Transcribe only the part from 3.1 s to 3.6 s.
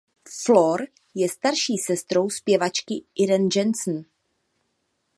Irene